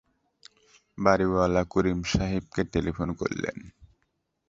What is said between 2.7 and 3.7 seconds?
Telephone করলেন।